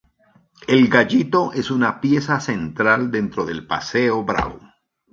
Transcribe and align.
El 0.67 0.87
Gallito 0.89 1.53
es 1.53 1.69
una 1.69 2.01
pieza 2.01 2.39
central 2.39 3.11
dentro 3.11 3.45
del 3.45 3.67
Paseo 3.67 4.23
Bravo. 4.23 4.59